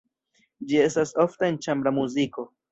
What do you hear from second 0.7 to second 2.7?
Ĝi estas ofta en ĉambra muziko.